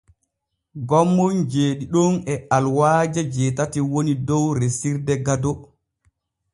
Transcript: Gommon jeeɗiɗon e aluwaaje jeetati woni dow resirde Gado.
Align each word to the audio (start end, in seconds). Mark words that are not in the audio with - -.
Gommon 0.89 1.35
jeeɗiɗon 1.51 2.13
e 2.31 2.33
aluwaaje 2.55 3.21
jeetati 3.33 3.79
woni 3.91 4.13
dow 4.27 4.45
resirde 4.59 5.13
Gado. 5.25 5.51